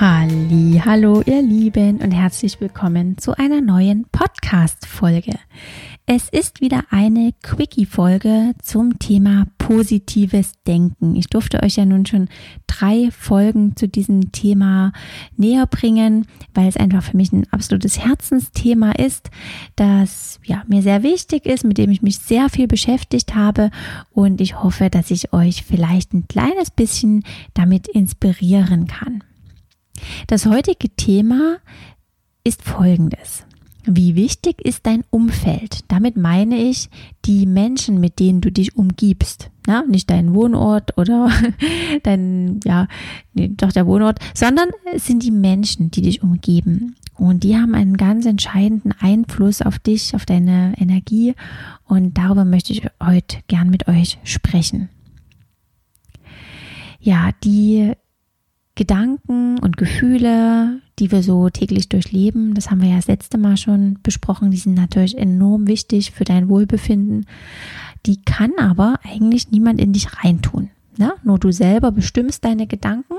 [0.00, 5.36] Halli, hallo ihr Lieben und herzlich willkommen zu einer neuen Podcast Folge.
[6.06, 11.16] Es ist wieder eine Quickie Folge zum Thema positives Denken.
[11.16, 12.28] Ich durfte euch ja nun schon
[12.68, 14.92] drei Folgen zu diesem Thema
[15.36, 19.30] näher bringen, weil es einfach für mich ein absolutes Herzensthema ist,
[19.74, 23.72] das ja mir sehr wichtig ist, mit dem ich mich sehr viel beschäftigt habe
[24.12, 29.24] und ich hoffe, dass ich euch vielleicht ein kleines bisschen damit inspirieren kann.
[30.26, 31.58] Das heutige Thema
[32.44, 33.44] ist folgendes.
[33.90, 35.80] Wie wichtig ist dein Umfeld?
[35.88, 36.90] Damit meine ich
[37.24, 39.50] die Menschen, mit denen du dich umgibst.
[39.66, 41.30] Na, nicht dein Wohnort oder
[42.02, 42.86] dein, ja,
[43.32, 46.96] nee, doch der Wohnort, sondern es sind die Menschen, die dich umgeben.
[47.14, 51.34] Und die haben einen ganz entscheidenden Einfluss auf dich, auf deine Energie.
[51.84, 54.90] Und darüber möchte ich heute gern mit euch sprechen.
[57.00, 57.92] Ja, die
[58.78, 63.56] Gedanken und Gefühle, die wir so täglich durchleben, das haben wir ja das letzte Mal
[63.56, 67.26] schon besprochen, die sind natürlich enorm wichtig für dein Wohlbefinden.
[68.06, 70.70] Die kann aber eigentlich niemand in dich reintun.
[70.96, 71.12] Ne?
[71.24, 73.14] Nur du selber bestimmst deine Gedanken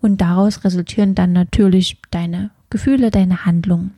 [0.00, 3.94] und daraus resultieren dann natürlich deine Gefühle, deine Handlungen.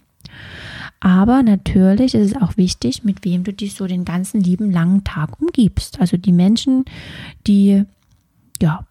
[1.00, 5.05] Aber natürlich ist es auch wichtig, mit wem du dich so den ganzen lieben langen
[5.05, 6.00] Tag umgibst.
[6.00, 6.86] Also die Menschen,
[7.47, 7.84] die
[8.62, 8.86] ja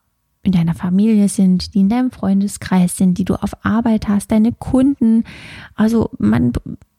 [0.45, 4.51] in deiner Familie sind, die in deinem Freundeskreis sind, die du auf Arbeit hast, deine
[4.51, 5.23] Kunden.
[5.75, 6.53] Also man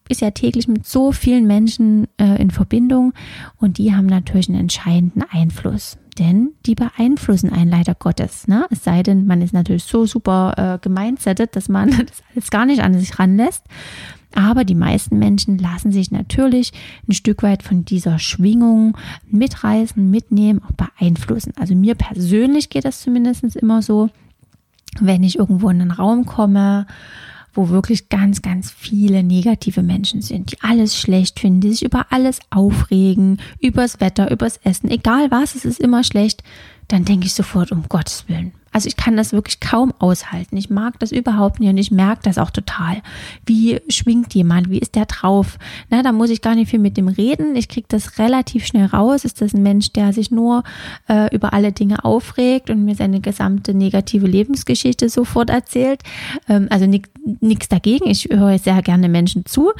[0.08, 3.12] ist ja täglich mit so vielen Menschen äh, in Verbindung
[3.56, 5.98] und die haben natürlich einen entscheidenden Einfluss.
[6.18, 8.48] Denn die beeinflussen einen leider Gottes.
[8.48, 8.66] Ne?
[8.70, 12.66] Es sei denn, man ist natürlich so super äh, gemeinsettet, dass man das alles gar
[12.66, 13.64] nicht an sich ranlässt.
[14.36, 16.72] Aber die meisten Menschen lassen sich natürlich
[17.08, 18.96] ein Stück weit von dieser Schwingung
[19.30, 21.54] mitreißen, mitnehmen, auch beeinflussen.
[21.58, 24.10] Also mir persönlich geht das zumindest immer so,
[25.00, 26.86] wenn ich irgendwo in einen Raum komme,
[27.54, 32.06] wo wirklich ganz, ganz viele negative Menschen sind, die alles schlecht finden, die sich über
[32.10, 36.42] alles aufregen, übers Wetter, übers Essen, egal was, es ist immer schlecht,
[36.88, 40.54] dann denke ich sofort, um Gottes Willen, also ich kann das wirklich kaum aushalten.
[40.58, 43.00] Ich mag das überhaupt nicht und ich merke das auch total.
[43.46, 44.68] Wie schwingt jemand?
[44.68, 45.58] Wie ist der drauf?
[45.88, 47.56] Na, da muss ich gar nicht viel mit dem reden.
[47.56, 49.24] Ich kriege das relativ schnell raus.
[49.24, 50.62] Ist das ein Mensch, der sich nur
[51.08, 56.02] äh, über alle Dinge aufregt und mir seine gesamte negative Lebensgeschichte sofort erzählt?
[56.46, 56.84] Ähm, also
[57.40, 58.06] nichts dagegen.
[58.10, 59.72] Ich höre sehr gerne Menschen zu.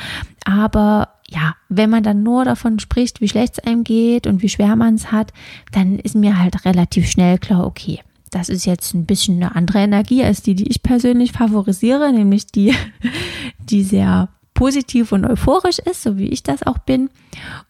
[0.46, 4.48] Aber ja, wenn man dann nur davon spricht, wie schlecht es einem geht und wie
[4.48, 5.34] schwer man es hat,
[5.72, 9.78] dann ist mir halt relativ schnell klar, okay, das ist jetzt ein bisschen eine andere
[9.78, 12.74] Energie als die, die ich persönlich favorisiere, nämlich die,
[13.58, 17.10] die sehr positiv und euphorisch ist, so wie ich das auch bin.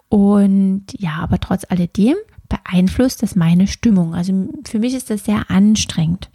[0.09, 2.15] Und ja, aber trotz alledem
[2.49, 4.15] beeinflusst das meine Stimmung.
[4.15, 6.31] Also für mich ist das sehr anstrengend.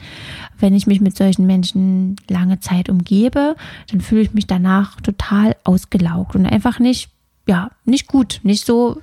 [0.59, 3.55] Wenn ich mich mit solchen Menschen lange Zeit umgebe,
[3.89, 7.09] dann fühle ich mich danach total ausgelaugt und einfach nicht,
[7.47, 9.01] ja, nicht gut, nicht so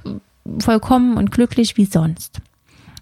[0.58, 2.40] vollkommen und glücklich wie sonst.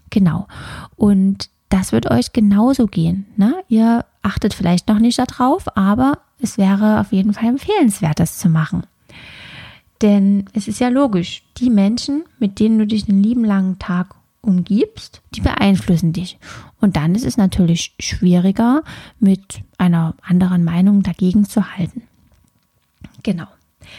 [0.09, 0.47] Genau.
[0.95, 3.25] Und das wird euch genauso gehen.
[3.35, 3.55] Ne?
[3.67, 8.49] Ihr achtet vielleicht noch nicht darauf, aber es wäre auf jeden Fall empfehlenswert, das zu
[8.49, 8.83] machen.
[10.01, 14.15] Denn es ist ja logisch, die Menschen, mit denen du dich einen lieben langen Tag
[14.41, 16.37] umgibst, die beeinflussen dich.
[16.79, 18.83] Und dann ist es natürlich schwieriger,
[19.19, 22.03] mit einer anderen Meinung dagegen zu halten.
[23.23, 23.47] Genau.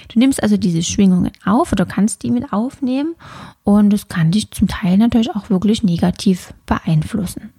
[0.08, 3.14] Du nimmst also diese Schwingungen auf oder kannst die mit aufnehmen
[3.64, 7.50] und es kann dich zum Teil natürlich auch wirklich negativ beeinflussen.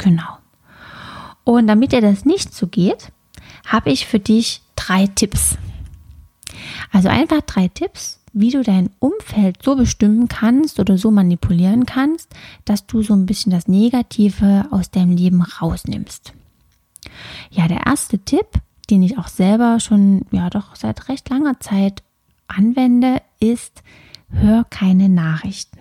[0.00, 0.38] Genau.
[1.44, 3.12] Und damit dir das nicht so geht,
[3.66, 5.58] habe ich für dich drei Tipps.
[6.90, 12.34] Also einfach drei Tipps, wie du dein Umfeld so bestimmen kannst oder so manipulieren kannst,
[12.64, 16.32] dass du so ein bisschen das Negative aus deinem Leben rausnimmst.
[17.50, 18.46] Ja, der erste Tipp,
[18.88, 22.02] den ich auch selber schon, ja, doch seit recht langer Zeit
[22.46, 23.82] anwende, ist,
[24.30, 25.79] hör keine Nachrichten.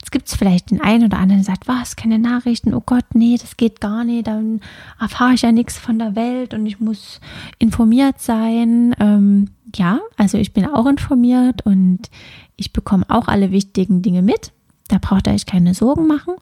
[0.00, 3.04] Jetzt gibt es vielleicht den einen oder anderen, der sagt, was, keine Nachrichten, oh Gott,
[3.14, 4.60] nee, das geht gar nicht, dann
[4.98, 7.20] erfahre ich ja nichts von der Welt und ich muss
[7.58, 8.94] informiert sein.
[8.98, 12.10] Ähm, ja, also ich bin auch informiert und
[12.56, 14.52] ich bekomme auch alle wichtigen Dinge mit.
[14.88, 16.34] Da braucht ihr euch keine Sorgen machen.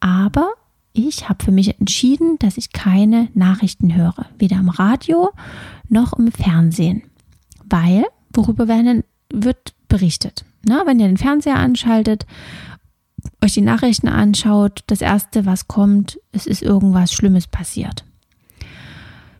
[0.00, 0.50] Aber
[0.92, 5.30] ich habe für mich entschieden, dass ich keine Nachrichten höre, weder im Radio
[5.88, 7.02] noch im Fernsehen.
[7.64, 10.44] Weil, worüber werden, wird berichtet?
[10.64, 12.26] Na, wenn ihr den Fernseher anschaltet,
[13.42, 18.04] euch die Nachrichten anschaut, das Erste, was kommt, es ist irgendwas Schlimmes passiert.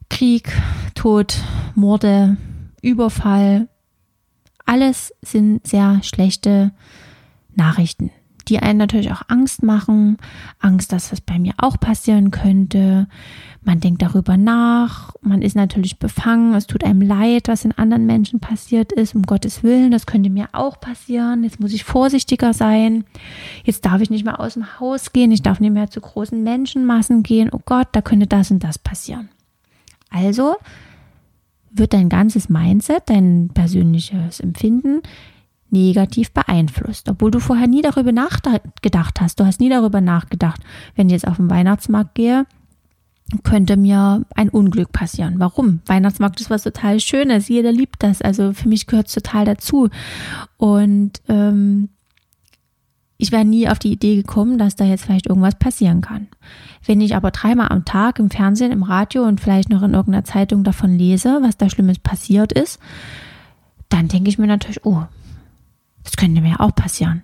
[0.08, 0.52] Krieg,
[0.94, 1.36] Tod,
[1.74, 2.36] Morde,
[2.82, 3.68] Überfall,
[4.64, 6.72] alles sind sehr schlechte
[7.54, 8.10] Nachrichten
[8.52, 10.18] die einen natürlich auch Angst machen,
[10.58, 13.08] Angst, dass das bei mir auch passieren könnte.
[13.62, 18.04] Man denkt darüber nach, man ist natürlich befangen, es tut einem leid, was in anderen
[18.04, 22.52] Menschen passiert ist, um Gottes Willen, das könnte mir auch passieren, jetzt muss ich vorsichtiger
[22.52, 23.04] sein,
[23.64, 26.42] jetzt darf ich nicht mehr aus dem Haus gehen, ich darf nicht mehr zu großen
[26.42, 29.30] Menschenmassen gehen, oh Gott, da könnte das und das passieren.
[30.10, 30.56] Also
[31.70, 35.00] wird dein ganzes Mindset, dein persönliches Empfinden
[35.72, 39.40] negativ beeinflusst, obwohl du vorher nie darüber nachgedacht hast.
[39.40, 40.60] Du hast nie darüber nachgedacht,
[40.94, 42.46] wenn ich jetzt auf den Weihnachtsmarkt gehe,
[43.44, 45.36] könnte mir ein Unglück passieren.
[45.38, 45.80] Warum?
[45.86, 47.48] Weihnachtsmarkt ist was total Schönes.
[47.48, 48.20] Jeder liebt das.
[48.20, 49.88] Also für mich gehört es total dazu.
[50.58, 51.88] Und ähm,
[53.16, 56.28] ich wäre nie auf die Idee gekommen, dass da jetzt vielleicht irgendwas passieren kann.
[56.84, 60.24] Wenn ich aber dreimal am Tag im Fernsehen, im Radio und vielleicht noch in irgendeiner
[60.24, 62.80] Zeitung davon lese, was da Schlimmes passiert ist,
[63.88, 65.04] dann denke ich mir natürlich, oh,
[66.04, 67.22] das könnte mir auch passieren.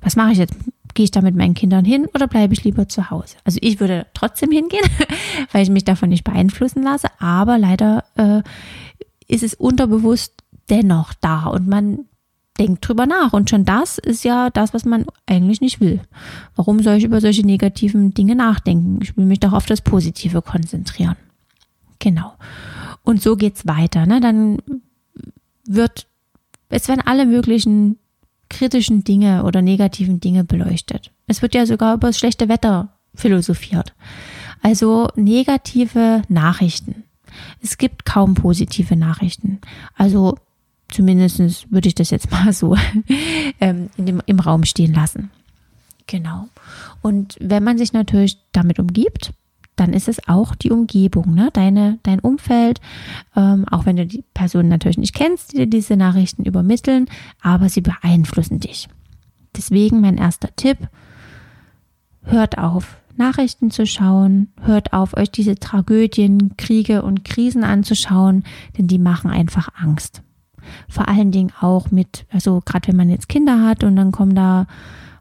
[0.00, 0.54] Was mache ich jetzt?
[0.94, 3.36] Gehe ich da mit meinen Kindern hin oder bleibe ich lieber zu Hause?
[3.44, 4.84] Also ich würde trotzdem hingehen,
[5.52, 8.42] weil ich mich davon nicht beeinflussen lasse, aber leider äh,
[9.28, 12.06] ist es unterbewusst dennoch da und man
[12.58, 13.32] denkt drüber nach.
[13.32, 16.00] Und schon das ist ja das, was man eigentlich nicht will.
[16.56, 18.98] Warum soll ich über solche negativen Dinge nachdenken?
[19.02, 21.16] Ich will mich doch auf das Positive konzentrieren.
[22.00, 22.34] Genau.
[23.02, 24.06] Und so geht's weiter.
[24.06, 24.20] Ne?
[24.20, 24.58] Dann
[25.64, 26.06] wird
[26.68, 27.98] es werden alle möglichen
[28.50, 31.10] kritischen Dinge oder negativen Dinge beleuchtet.
[31.26, 33.94] Es wird ja sogar über das schlechte Wetter philosophiert.
[34.62, 37.04] Also negative Nachrichten.
[37.62, 39.60] Es gibt kaum positive Nachrichten.
[39.94, 40.36] Also
[40.88, 42.76] zumindest würde ich das jetzt mal so
[43.60, 45.30] ähm, in dem, im Raum stehen lassen.
[46.06, 46.48] Genau.
[47.02, 49.32] Und wenn man sich natürlich damit umgibt,
[49.80, 51.48] dann ist es auch die Umgebung, ne?
[51.54, 52.82] Deine, dein Umfeld,
[53.34, 57.06] ähm, auch wenn du die Person natürlich nicht kennst, die dir diese Nachrichten übermitteln,
[57.40, 58.88] aber sie beeinflussen dich.
[59.56, 60.76] Deswegen mein erster Tipp,
[62.22, 68.44] hört auf, Nachrichten zu schauen, hört auf, euch diese Tragödien, Kriege und Krisen anzuschauen,
[68.76, 70.22] denn die machen einfach Angst.
[70.90, 74.34] Vor allen Dingen auch mit, also gerade wenn man jetzt Kinder hat und dann kommen
[74.34, 74.66] da,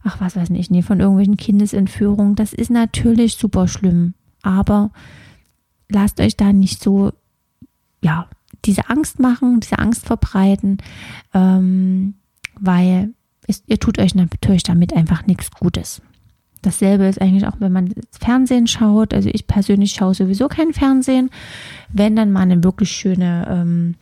[0.03, 4.91] ach was weiß ich, nee, von irgendwelchen Kindesentführungen, das ist natürlich super schlimm aber
[5.89, 7.12] lasst euch da nicht so,
[8.01, 8.27] ja,
[8.65, 10.77] diese Angst machen, diese Angst verbreiten,
[11.33, 12.15] ähm,
[12.59, 13.13] weil
[13.47, 16.01] es, ihr tut euch natürlich damit einfach nichts Gutes.
[16.62, 19.13] Dasselbe ist eigentlich auch, wenn man Fernsehen schaut.
[19.13, 21.30] Also ich persönlich schaue sowieso kein Fernsehen.
[21.91, 23.95] Wenn dann mal eine wirklich schöne, ähm,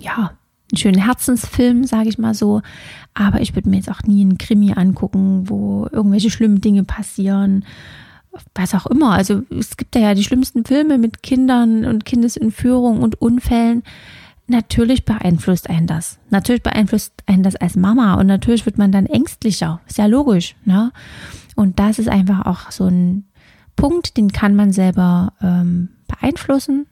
[0.00, 0.32] ja,
[0.70, 2.62] einen schönen Herzensfilm, sage ich mal so.
[3.14, 7.64] Aber ich würde mir jetzt auch nie einen Krimi angucken, wo irgendwelche schlimmen Dinge passieren
[8.54, 9.12] was auch immer.
[9.12, 13.82] Also es gibt ja die schlimmsten Filme mit Kindern und Kindesentführung und Unfällen.
[14.46, 16.18] Natürlich beeinflusst einen das.
[16.30, 19.80] Natürlich beeinflusst einen das als Mama und natürlich wird man dann ängstlicher.
[19.86, 20.56] Ist ja logisch.
[20.64, 20.92] Ne?
[21.54, 23.24] Und das ist einfach auch so ein
[23.76, 26.86] Punkt, den kann man selber ähm, beeinflussen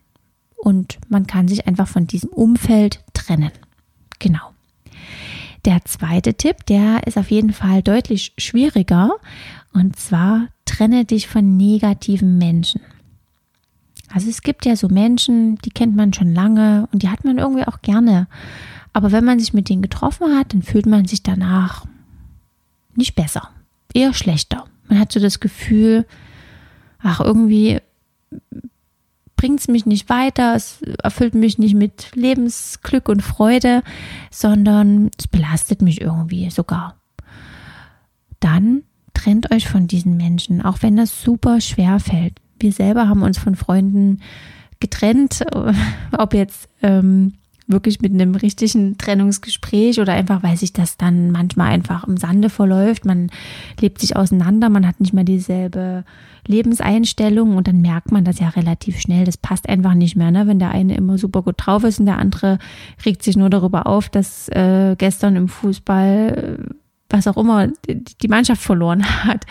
[0.57, 3.51] und man kann sich einfach von diesem Umfeld trennen.
[4.19, 4.53] Genau.
[5.65, 9.11] Der zweite Tipp, der ist auf jeden Fall deutlich schwieriger
[9.73, 12.83] und zwar trenne dich von negativen Menschen.
[14.13, 17.39] Also es gibt ja so Menschen, die kennt man schon lange und die hat man
[17.39, 18.29] irgendwie auch gerne.
[18.93, 21.87] Aber wenn man sich mit denen getroffen hat, dann fühlt man sich danach
[22.95, 23.51] nicht besser,
[23.93, 24.65] eher schlechter.
[24.89, 26.07] Man hat so das Gefühl,
[27.01, 27.81] ach, irgendwie
[29.37, 33.83] bringt es mich nicht weiter, es erfüllt mich nicht mit Lebensglück und Freude,
[34.31, 36.97] sondern es belastet mich irgendwie sogar.
[38.41, 38.83] Dann
[39.17, 42.35] trennt euch von diesen Menschen, auch wenn das super schwer fällt.
[42.59, 44.21] Wir selber haben uns von Freunden
[44.81, 45.45] getrennt,
[46.19, 47.35] ob jetzt ähm,
[47.67, 52.51] wirklich mit einem richtigen Trennungsgespräch oder einfach, weil sich das dann manchmal einfach im Sande
[52.51, 53.05] verläuft.
[53.05, 53.31] Man
[53.81, 56.05] lebt sich auseinander, man hat nicht mehr dieselbe
[56.47, 59.25] Lebenseinstellung und dann merkt man das ja relativ schnell.
[59.25, 60.47] Das passt einfach nicht mehr, ne?
[60.47, 62.59] wenn der eine immer super gut drauf ist und der andere
[63.05, 66.75] regt sich nur darüber auf, dass äh, gestern im Fußball äh,
[67.09, 67.69] was auch immer
[68.21, 69.45] die Mannschaft verloren hat.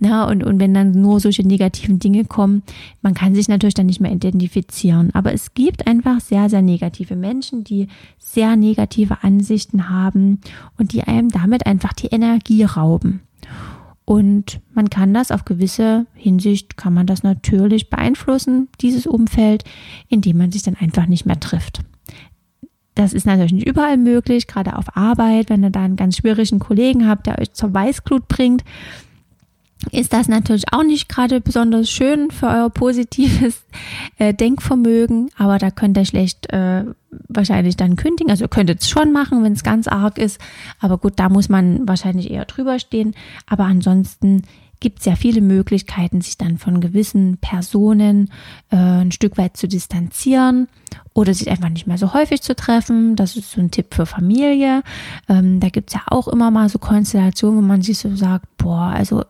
[0.00, 2.62] Ja, und, und wenn dann nur solche negativen Dinge kommen,
[3.02, 5.10] man kann sich natürlich dann nicht mehr identifizieren.
[5.14, 10.40] Aber es gibt einfach sehr, sehr negative Menschen, die sehr negative Ansichten haben
[10.78, 13.20] und die einem damit einfach die Energie rauben.
[14.06, 19.64] Und man kann das auf gewisse Hinsicht, kann man das natürlich beeinflussen, dieses Umfeld,
[20.08, 21.80] indem man sich dann einfach nicht mehr trifft.
[22.94, 26.60] Das ist natürlich nicht überall möglich, gerade auf Arbeit, wenn ihr da einen ganz schwierigen
[26.60, 28.62] Kollegen habt, der euch zur Weißglut bringt,
[29.90, 33.64] ist das natürlich auch nicht gerade besonders schön für euer positives
[34.18, 36.84] äh, Denkvermögen, aber da könnt ihr schlecht äh,
[37.28, 38.30] wahrscheinlich dann kündigen.
[38.30, 40.40] Also ihr könntet es schon machen, wenn es ganz arg ist,
[40.80, 43.14] aber gut, da muss man wahrscheinlich eher drüber stehen.
[43.46, 44.42] Aber ansonsten
[44.84, 48.28] gibt es ja viele Möglichkeiten, sich dann von gewissen Personen
[48.70, 50.68] äh, ein Stück weit zu distanzieren
[51.14, 53.16] oder sich einfach nicht mehr so häufig zu treffen.
[53.16, 54.82] Das ist so ein Tipp für Familie.
[55.26, 58.44] Ähm, da gibt es ja auch immer mal so Konstellationen, wo man sich so sagt,
[58.58, 59.24] boah, also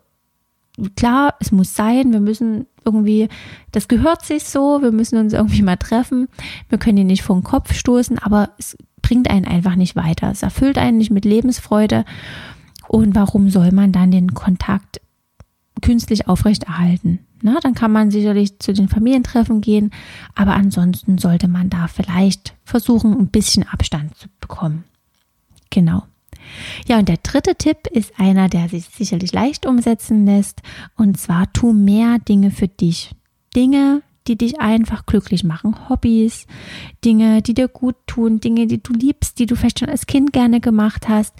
[0.97, 3.29] klar, es muss sein, wir müssen irgendwie,
[3.71, 6.27] das gehört sich so, wir müssen uns irgendwie mal treffen.
[6.69, 10.33] Wir können ihn nicht vor den Kopf stoßen, aber es bringt einen einfach nicht weiter.
[10.33, 12.05] Es erfüllt einen nicht mit Lebensfreude.
[12.89, 15.01] Und warum soll man dann den Kontakt
[15.83, 17.21] künstlich aufrechterhalten?
[17.43, 19.91] Na, dann kann man sicherlich zu den Familientreffen gehen,
[20.35, 24.85] aber ansonsten sollte man da vielleicht versuchen, ein bisschen Abstand zu bekommen.
[25.71, 26.05] Genau.
[26.87, 30.63] Ja, und der dritte Tipp ist einer, der sich sicherlich leicht umsetzen lässt.
[30.97, 33.15] Und zwar tu mehr Dinge für dich.
[33.55, 35.89] Dinge, die dich einfach glücklich machen.
[35.89, 36.47] Hobbys,
[37.05, 40.33] Dinge, die dir gut tun, Dinge, die du liebst, die du vielleicht schon als Kind
[40.33, 41.35] gerne gemacht hast.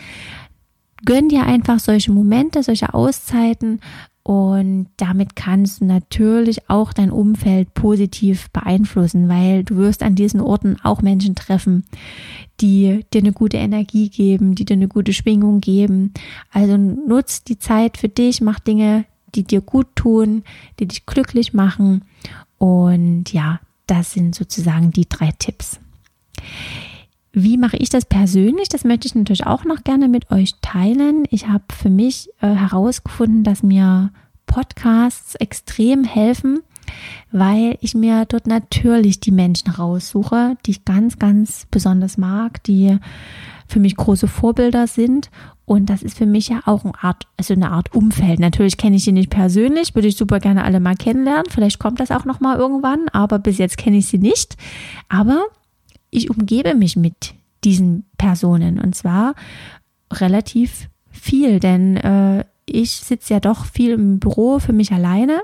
[1.05, 3.81] Gönn dir einfach solche Momente, solche Auszeiten
[4.27, 10.41] und damit kannst du natürlich auch dein Umfeld positiv beeinflussen, weil du wirst an diesen
[10.41, 11.85] Orten auch Menschen treffen,
[12.63, 16.15] die dir eine gute Energie geben, die dir eine gute Schwingung geben.
[16.51, 19.05] Also nutz die Zeit für dich, mach Dinge,
[19.35, 20.43] die dir gut tun,
[20.81, 22.07] die dich glücklich machen.
[22.57, 25.81] Und ja, das sind sozusagen die drei Tipps.
[27.37, 28.69] Wie mache ich das persönlich?
[28.69, 31.25] Das möchte ich natürlich auch noch gerne mit euch teilen.
[31.31, 34.13] Ich habe für mich äh, herausgefunden, dass mir
[34.47, 36.61] Podcasts extrem helfen,
[37.33, 42.99] weil ich mir dort natürlich die Menschen raussuche, die ich ganz, ganz besonders mag, die
[43.67, 45.29] für mich große Vorbilder sind.
[45.65, 48.39] Und das ist für mich ja auch eine Art, also eine Art Umfeld.
[48.39, 51.47] Natürlich kenne ich sie nicht persönlich, würde ich super gerne alle mal kennenlernen.
[51.51, 54.57] Vielleicht kommt das auch noch mal irgendwann, aber bis jetzt kenne ich sie nicht.
[55.09, 55.47] Aber
[56.15, 59.35] ich umgebe mich mit diesen Personen und zwar
[60.13, 65.43] relativ viel, denn äh, ich sitze ja doch viel im Büro für mich alleine.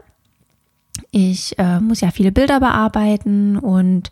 [1.10, 4.10] Ich äh, muss ja viele Bilder bearbeiten und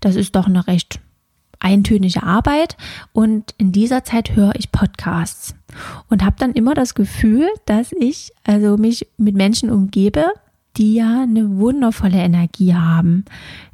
[0.00, 1.00] das ist doch eine recht
[1.58, 2.76] eintönige Arbeit
[3.12, 5.54] und in dieser Zeit höre ich Podcasts
[6.10, 10.26] und habe dann immer das Gefühl, dass ich also mich mit Menschen umgebe,
[10.76, 13.24] die ja eine wundervolle Energie haben.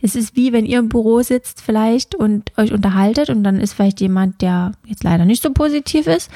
[0.00, 3.74] Es ist wie wenn ihr im Büro sitzt vielleicht und euch unterhaltet und dann ist
[3.74, 6.30] vielleicht jemand, der jetzt leider nicht so positiv ist.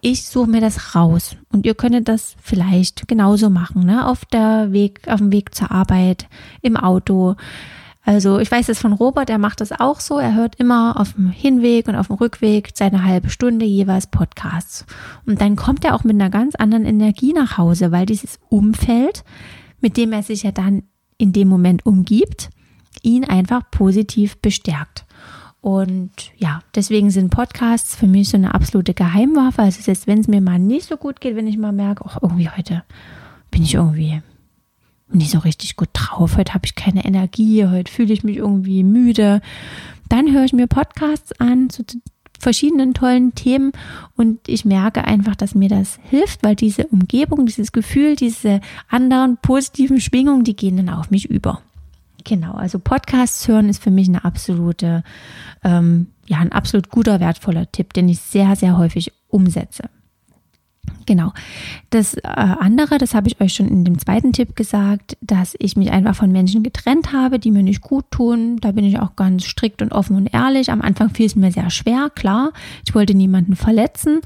[0.00, 4.08] Ich suche mir das raus und ihr könntet das vielleicht genauso machen, ne?
[4.08, 6.26] Auf der Weg, auf dem Weg zur Arbeit,
[6.60, 7.36] im Auto.
[8.04, 10.18] Also ich weiß es von Robert, er macht das auch so.
[10.18, 14.86] Er hört immer auf dem Hinweg und auf dem Rückweg seine halbe Stunde jeweils Podcasts.
[15.24, 19.22] Und dann kommt er auch mit einer ganz anderen Energie nach Hause, weil dieses Umfeld
[19.82, 20.84] mit dem er sich ja dann
[21.18, 22.50] in dem Moment umgibt,
[23.02, 25.04] ihn einfach positiv bestärkt.
[25.60, 29.62] Und ja, deswegen sind Podcasts für mich so eine absolute Geheimwaffe.
[29.62, 32.18] Also selbst wenn es mir mal nicht so gut geht, wenn ich mal merke, oh,
[32.22, 32.82] irgendwie heute
[33.50, 34.22] bin ich irgendwie
[35.08, 38.82] nicht so richtig gut drauf, heute habe ich keine Energie, heute fühle ich mich irgendwie
[38.82, 39.40] müde,
[40.08, 41.84] dann höre ich mir Podcasts an zu
[42.42, 43.72] verschiedenen tollen Themen
[44.16, 49.38] und ich merke einfach, dass mir das hilft, weil diese Umgebung, dieses Gefühl, diese anderen
[49.40, 51.62] positiven Schwingungen, die gehen dann auf mich über.
[52.24, 55.04] Genau, also Podcasts hören ist für mich eine absolute,
[55.62, 59.84] ähm, ja, ein absolut guter, wertvoller Tipp, den ich sehr, sehr häufig umsetze.
[61.06, 61.32] Genau.
[61.90, 65.76] Das äh, andere, das habe ich euch schon in dem zweiten Tipp gesagt, dass ich
[65.76, 68.58] mich einfach von Menschen getrennt habe, die mir nicht gut tun.
[68.60, 70.70] Da bin ich auch ganz strikt und offen und ehrlich.
[70.70, 72.52] Am Anfang fiel es mir sehr schwer, klar.
[72.86, 74.20] Ich wollte niemanden verletzen.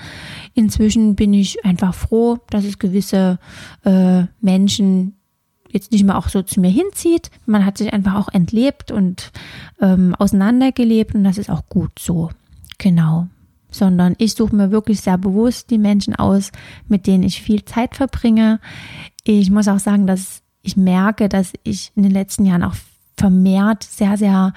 [0.55, 3.39] Inzwischen bin ich einfach froh, dass es gewisse
[3.85, 5.15] äh, Menschen
[5.69, 7.31] jetzt nicht mehr auch so zu mir hinzieht.
[7.47, 9.33] Man hat sich einfach auch entlebt und
[9.81, 12.31] ähm, auseinandergelebt und das ist auch gut so.
[12.79, 13.29] Genau
[13.71, 16.53] sondern ich suche mir wirklich sehr bewusst die Menschen aus,
[16.89, 18.61] mit denen ich viel Zeit verbringe.
[19.25, 22.75] Ich muss auch sagen, dass ich merke, dass ich in den letzten Jahren auch
[23.17, 24.53] vermehrt sehr, sehr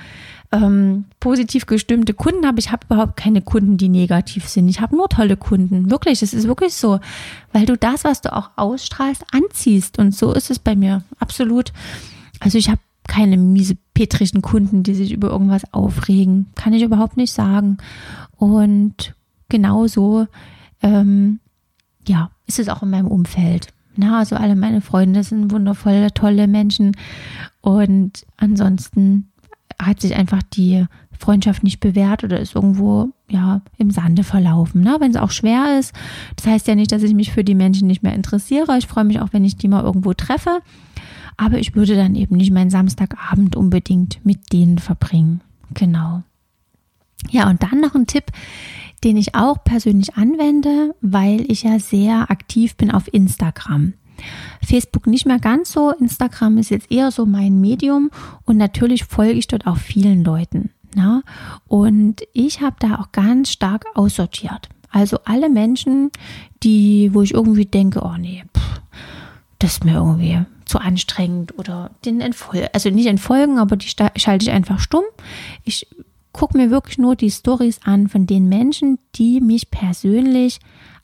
[0.51, 2.59] ähm, positiv gestimmte Kunden habe.
[2.59, 4.67] Ich habe überhaupt keine Kunden, die negativ sind.
[4.67, 5.91] Ich habe nur tolle Kunden.
[5.91, 6.99] Wirklich, es ist wirklich so,
[7.53, 9.99] weil du das, was du auch ausstrahlst, anziehst.
[9.99, 11.71] Und so ist es bei mir absolut.
[12.39, 16.45] Also ich habe keine miese petrischen Kunden, die sich über irgendwas aufregen.
[16.55, 17.77] Kann ich überhaupt nicht sagen.
[18.37, 19.13] Und
[19.49, 20.27] genauso,
[20.81, 21.39] ähm,
[22.07, 23.67] ja, ist es auch in meinem Umfeld.
[23.95, 26.95] Na, also alle meine Freunde sind wundervolle, tolle Menschen.
[27.61, 29.31] Und ansonsten
[29.81, 30.85] hat sich einfach die
[31.17, 34.81] Freundschaft nicht bewährt oder ist irgendwo ja im Sande verlaufen.
[34.81, 34.97] Ne?
[34.99, 35.93] Wenn es auch schwer ist.
[36.37, 38.77] Das heißt ja nicht, dass ich mich für die Menschen nicht mehr interessiere.
[38.77, 40.61] Ich freue mich auch, wenn ich die mal irgendwo treffe.
[41.39, 45.39] Aber ich würde dann eben nicht meinen Samstagabend unbedingt mit denen verbringen.
[45.73, 46.21] Genau.
[47.29, 48.25] Ja, und dann noch ein Tipp,
[49.05, 53.93] den ich auch persönlich anwende, weil ich ja sehr aktiv bin auf Instagram.
[54.61, 58.11] Facebook nicht mehr ganz so, Instagram ist jetzt eher so mein Medium
[58.43, 60.71] und natürlich folge ich dort auch vielen Leuten.
[60.93, 61.21] Ja?
[61.69, 64.67] Und ich habe da auch ganz stark aussortiert.
[64.91, 66.11] Also alle Menschen,
[66.63, 68.81] die, wo ich irgendwie denke, oh nee, pff,
[69.59, 74.45] das ist mir irgendwie zu anstrengend oder den entfolgen, also nicht entfolgen, aber die schalte
[74.45, 75.03] ich einfach stumm.
[75.63, 75.87] Ich
[76.31, 80.59] gucke mir wirklich nur die Stories an von den Menschen, die mich persönlich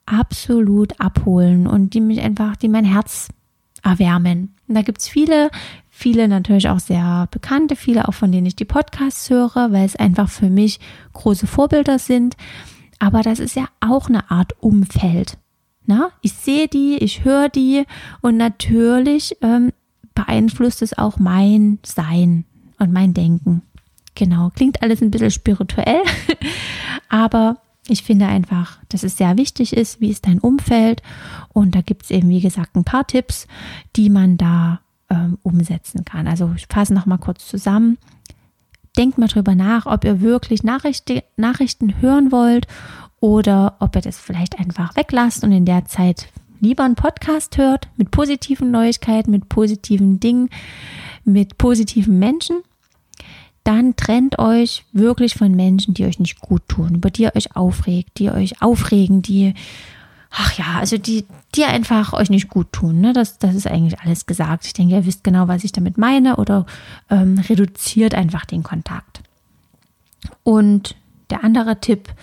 [0.06, 3.30] absolut abholen und die mich einfach, die mein Herz
[3.84, 4.56] erwärmen.
[4.68, 5.50] Und da gibt es viele,
[5.90, 9.96] viele natürlich auch sehr bekannte, viele auch von denen ich die Podcasts höre, weil es
[9.96, 10.80] einfach für mich
[11.14, 12.38] große Vorbilder sind.
[13.00, 15.38] Aber das ist ja auch eine Art Umfeld.
[15.86, 17.86] Na, ich sehe die, ich höre die
[18.22, 19.72] und natürlich ähm,
[20.16, 22.46] beeinflusst es auch mein Sein
[22.80, 23.62] und mein Denken.
[24.16, 26.02] Genau, klingt alles ein bisschen spirituell,
[27.10, 31.04] aber ich finde einfach, dass es sehr wichtig ist, wie ist dein Umfeld.
[31.54, 33.48] Und da gibt es eben, wie gesagt, ein paar Tipps,
[33.96, 36.28] die man da ähm, umsetzen kann.
[36.28, 37.98] Also ich fasse nochmal kurz zusammen.
[38.98, 42.68] Denkt mal drüber nach, ob ihr wirklich Nachrichten, Nachrichten hören wollt
[43.20, 46.28] oder ob ihr das vielleicht einfach weglasst und in der Zeit
[46.60, 50.50] lieber einen Podcast hört mit positiven Neuigkeiten, mit positiven Dingen,
[51.24, 52.58] mit positiven Menschen.
[53.64, 57.56] Dann trennt euch wirklich von Menschen, die euch nicht gut tun, über die ihr euch
[57.56, 59.56] aufregt, die euch aufregen, die,
[60.38, 61.26] ach ja, also die,
[61.56, 63.02] die einfach euch nicht gut tun.
[63.02, 63.14] Ne?
[63.14, 64.66] Das, das ist eigentlich alles gesagt.
[64.66, 66.66] Ich denke, ihr wisst genau, was ich damit meine oder
[67.10, 69.22] ähm, reduziert einfach den Kontakt.
[70.44, 70.96] Und
[71.30, 72.14] der andere Tipp,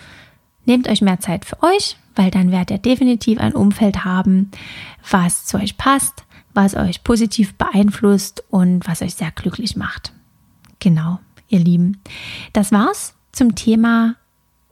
[0.65, 4.51] Nehmt euch mehr Zeit für euch, weil dann werdet ihr definitiv ein Umfeld haben,
[5.09, 10.13] was zu euch passt, was euch positiv beeinflusst und was euch sehr glücklich macht.
[10.79, 12.01] Genau, ihr Lieben.
[12.53, 14.15] Das war's zum Thema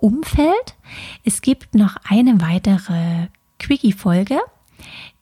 [0.02, 0.76] Umfeld.
[1.24, 3.28] Es gibt noch eine weitere
[3.60, 4.40] Quickie-Folge,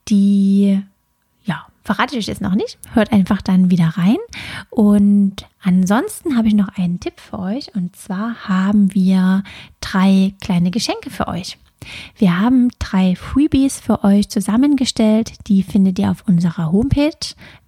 [0.08, 0.82] die
[1.89, 2.78] verrate ich euch jetzt noch nicht.
[2.94, 4.18] Hört einfach dann wieder rein.
[4.70, 7.74] Und ansonsten habe ich noch einen Tipp für euch.
[7.74, 9.44] Und zwar haben wir
[9.82, 11.58] drei kleine Geschenke für euch.
[12.15, 15.34] Wir haben drei Freebies für euch zusammengestellt.
[15.48, 17.18] Die findet ihr auf unserer Homepage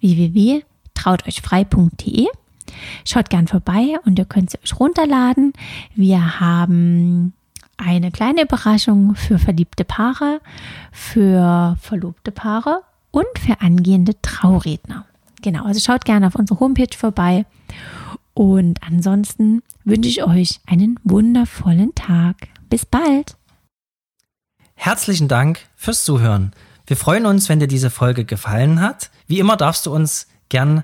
[0.01, 2.27] www.trauteuchfrei.de.
[3.05, 5.53] Schaut gern vorbei und ihr könnt sie euch runterladen.
[5.95, 7.33] Wir haben
[7.77, 10.41] eine kleine Überraschung für verliebte Paare,
[10.91, 15.05] für verlobte Paare und für angehende Trauredner.
[15.41, 17.45] Genau, also schaut gerne auf unsere Homepage vorbei.
[18.33, 22.35] Und ansonsten wünsche ich euch einen wundervollen Tag.
[22.69, 23.35] Bis bald.
[24.75, 26.53] Herzlichen Dank fürs Zuhören.
[26.85, 29.11] Wir freuen uns, wenn dir diese Folge gefallen hat.
[29.27, 30.83] Wie immer darfst du uns gern